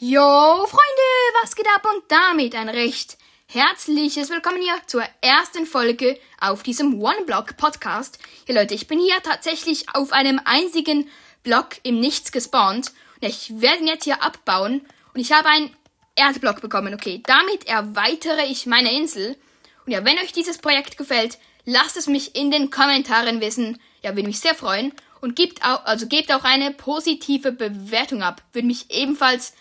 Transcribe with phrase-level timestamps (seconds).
[0.00, 1.84] Jo, Freunde, was geht ab?
[1.92, 8.20] Und damit ein recht herzliches Willkommen hier zur ersten Folge auf diesem One-Block-Podcast.
[8.46, 11.10] Ja, Leute, ich bin hier tatsächlich auf einem einzigen
[11.42, 12.92] Block im Nichts gespawnt.
[13.20, 14.82] Und ich werde ihn jetzt hier abbauen.
[15.14, 15.76] Und ich habe einen
[16.14, 16.94] Erdblock bekommen.
[16.94, 19.36] Okay, damit erweitere ich meine Insel.
[19.84, 23.80] Und ja, wenn euch dieses Projekt gefällt, lasst es mich in den Kommentaren wissen.
[24.04, 24.92] Ja, würde mich sehr freuen.
[25.20, 28.42] Und gebt auch, also gebt auch eine positive Bewertung ab.
[28.52, 29.54] Würde mich ebenfalls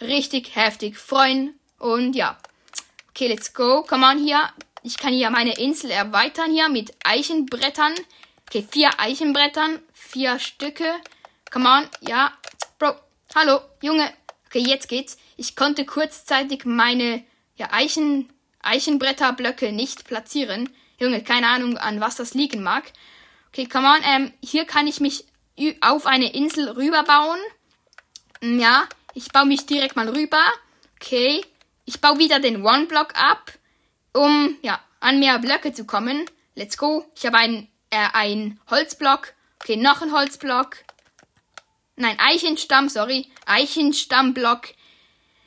[0.00, 1.58] richtig heftig freuen.
[1.78, 2.38] Und ja.
[3.10, 3.82] Okay, let's go.
[3.82, 4.40] Come on hier.
[4.82, 7.94] Ich kann hier meine Insel erweitern hier mit Eichenbrettern.
[8.48, 9.80] Okay, vier Eichenbrettern.
[9.92, 10.92] Vier Stücke.
[11.50, 11.88] Come on.
[12.00, 12.32] Ja.
[12.78, 12.94] Bro.
[13.34, 13.60] Hallo.
[13.82, 14.12] Junge.
[14.46, 15.16] Okay, jetzt geht's.
[15.36, 17.24] Ich konnte kurzzeitig meine
[17.56, 18.32] ja, Eichen,
[18.62, 20.70] Eichenbretterblöcke nicht platzieren.
[20.98, 22.84] Junge, keine Ahnung, an was das liegen mag.
[23.48, 24.00] Okay, come on.
[24.04, 25.26] Ähm, hier kann ich mich
[25.80, 27.38] auf eine Insel rüberbauen.
[28.42, 30.42] Ja, ich baue mich direkt mal rüber.
[31.00, 31.44] Okay.
[31.86, 33.52] Ich baue wieder den One-Block ab,
[34.14, 36.24] um ja, an mehr Blöcke zu kommen.
[36.54, 37.04] Let's go.
[37.14, 39.34] Ich habe einen äh, ein Holzblock.
[39.60, 40.76] Okay, noch ein Holzblock.
[41.96, 43.28] Nein, Eichenstamm, sorry.
[43.46, 44.68] Eichenstammblock.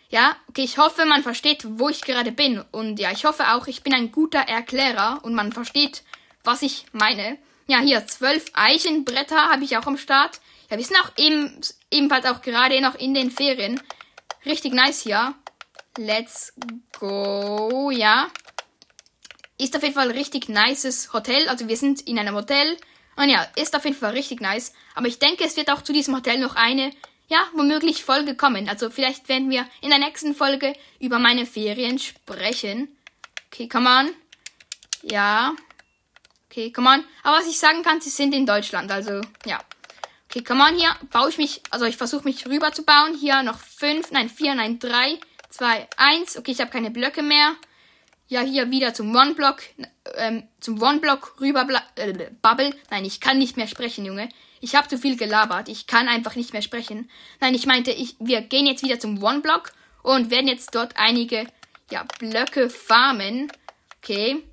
[0.10, 2.64] Ja, okay, ich hoffe, man versteht, wo ich gerade bin.
[2.72, 6.04] Und ja, ich hoffe auch, ich bin ein guter Erklärer und man versteht,
[6.44, 7.38] was ich meine.
[7.68, 10.40] Ja, hier, zwölf Eichenbretter habe ich auch am Start.
[10.70, 13.82] Ja, wir sind auch eben, ebenfalls auch gerade noch in den Ferien.
[14.46, 15.34] Richtig nice hier.
[15.98, 16.54] Let's
[17.00, 18.30] go, ja.
[19.58, 21.48] Ist auf jeden Fall richtig nices Hotel.
[21.50, 22.78] Also wir sind in einem Hotel.
[23.16, 24.74] Und ja, ist auf jeden Fall richtig nice.
[24.94, 26.92] Aber ich denke, es wird auch zu diesem Hotel noch eine,
[27.28, 28.70] ja, womöglich Folge kommen.
[28.70, 32.96] Also vielleicht werden wir in der nächsten Folge über meine Ferien sprechen.
[33.48, 34.10] Okay, come on.
[35.02, 35.56] Ja.
[36.50, 37.04] Okay, come on.
[37.24, 38.92] Aber was ich sagen kann, sie sind in Deutschland.
[38.92, 39.60] Also, ja.
[40.30, 43.16] Okay, come on, hier baue ich mich, also ich versuche mich rüber zu bauen.
[43.18, 45.20] Hier noch fünf, nein, vier, nein, drei,
[45.50, 46.38] zwei, eins.
[46.38, 47.56] Okay, ich habe keine Blöcke mehr.
[48.28, 49.62] Ja, hier wieder zum One-Block,
[50.16, 51.66] ähm, zum One-Block rüber,
[51.96, 52.76] äh, Bubble.
[52.90, 54.28] Nein, ich kann nicht mehr sprechen, Junge.
[54.60, 55.70] Ich habe zu viel gelabert.
[55.70, 57.10] Ich kann einfach nicht mehr sprechen.
[57.40, 59.72] Nein, ich meinte, ich, wir gehen jetzt wieder zum One-Block
[60.04, 61.48] und werden jetzt dort einige,
[61.90, 63.50] ja, Blöcke farmen.
[64.04, 64.44] Okay.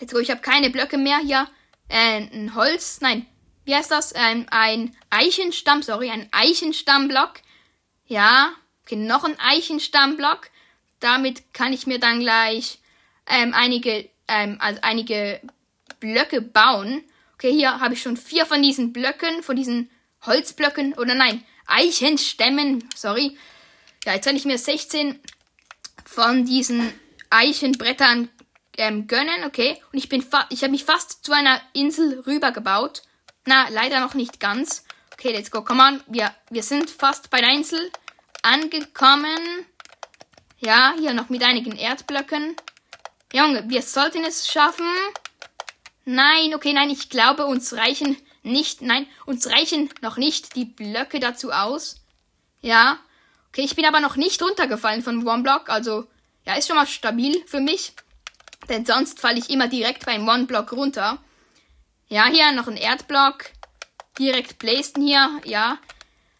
[0.00, 1.18] Jetzt ich habe keine Blöcke mehr.
[1.18, 1.46] Hier,
[1.88, 3.26] äh, ein Holz, nein,
[3.66, 4.14] wie heißt das?
[4.14, 7.34] Ähm, ein Eichenstamm, sorry, ein Eichenstammblock.
[8.06, 8.52] Ja,
[8.84, 10.48] okay, noch ein Eichenstammblock.
[11.00, 12.78] Damit kann ich mir dann gleich
[13.26, 15.40] ähm, einige, ähm, also einige
[16.00, 17.02] Blöcke bauen.
[17.34, 19.90] Okay, hier habe ich schon vier von diesen Blöcken, von diesen
[20.24, 23.36] Holzblöcken, oder nein, Eichenstämmen, sorry.
[24.04, 25.18] Ja, jetzt kann ich mir 16
[26.04, 26.92] von diesen
[27.30, 28.28] Eichenbrettern
[28.78, 29.82] ähm, gönnen, okay.
[29.92, 33.02] Und ich bin ich habe mich fast zu einer Insel rübergebaut.
[33.46, 34.84] Na, leider noch nicht ganz.
[35.12, 35.62] Okay, let's go.
[35.62, 36.02] Come on.
[36.08, 37.90] Wir, wir sind fast bei der Insel
[38.42, 39.66] angekommen.
[40.58, 42.56] Ja, hier noch mit einigen Erdblöcken.
[43.32, 44.90] Junge, wir sollten es schaffen.
[46.04, 51.18] Nein, okay, nein, ich glaube, uns reichen nicht, nein, uns reichen noch nicht die Blöcke
[51.18, 52.02] dazu aus.
[52.60, 52.98] Ja.
[53.48, 56.06] Okay, ich bin aber noch nicht runtergefallen von One Block, also,
[56.46, 57.94] ja, ist schon mal stabil für mich.
[58.68, 61.18] Denn sonst falle ich immer direkt beim One Block runter.
[62.08, 63.46] Ja, hier noch ein Erdblock.
[64.18, 65.78] Direkt placed hier, ja.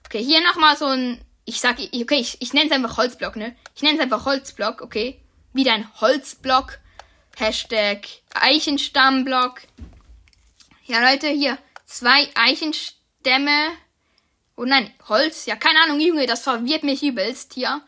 [0.06, 1.21] Okay, hier nochmal so ein.
[1.44, 3.56] Ich sag, okay, ich, ich nenne es einfach Holzblock, ne?
[3.75, 5.21] Ich nenne es einfach Holzblock, okay?
[5.53, 6.78] Wieder ein Holzblock.
[7.37, 9.60] Hashtag Eichenstammblock.
[10.87, 13.72] Ja, Leute, hier zwei Eichenstämme.
[14.56, 15.47] Oh nein, Holz.
[15.47, 17.83] Ja, keine Ahnung, Junge, das verwirrt mich übelst hier.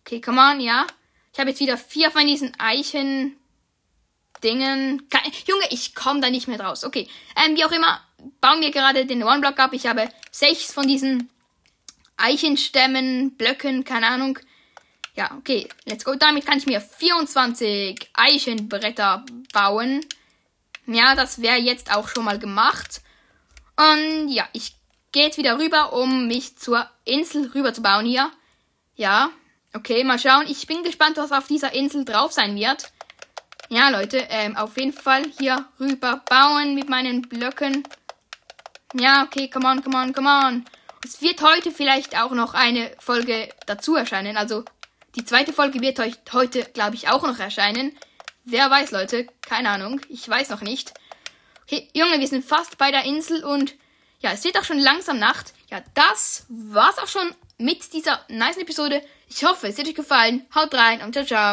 [0.00, 0.86] Okay, come on, ja.
[1.32, 3.36] Ich habe jetzt wieder vier von diesen Eichen
[4.42, 5.08] Dingen.
[5.08, 6.84] Kein, Junge, ich komme da nicht mehr draus.
[6.84, 8.00] Okay, ähm, wie auch immer,
[8.40, 9.72] bauen wir gerade den One-Block ab.
[9.72, 11.30] Ich habe sechs von diesen
[12.16, 14.38] Eichenstämmen, Blöcken, keine Ahnung.
[15.14, 16.14] Ja, okay, let's go.
[16.14, 20.04] Damit kann ich mir 24 Eichenbretter bauen.
[20.86, 23.02] Ja, das wäre jetzt auch schon mal gemacht.
[23.76, 24.74] Und ja, ich
[25.12, 28.30] gehe jetzt wieder rüber, um mich zur Insel rüber zu bauen hier.
[28.94, 29.30] Ja,
[29.74, 30.46] okay, mal schauen.
[30.48, 32.92] Ich bin gespannt, was auf dieser Insel drauf sein wird.
[33.72, 37.84] Ja, Leute, ähm, auf jeden Fall hier rüber bauen mit meinen Blöcken.
[38.92, 40.66] Ja, okay, come on, come on, come on.
[41.02, 44.36] Es wird heute vielleicht auch noch eine Folge dazu erscheinen.
[44.36, 44.66] Also
[45.14, 47.96] die zweite Folge wird euch heute, glaube ich, auch noch erscheinen.
[48.44, 50.02] Wer weiß, Leute, keine Ahnung.
[50.10, 50.92] Ich weiß noch nicht.
[51.62, 53.72] Okay, Junge, wir sind fast bei der Insel und
[54.20, 55.54] ja, es wird auch schon langsam Nacht.
[55.70, 59.02] Ja, das war's auch schon mit dieser nice Episode.
[59.30, 60.44] Ich hoffe, es hat euch gefallen.
[60.54, 61.50] Haut rein und ciao, ciao.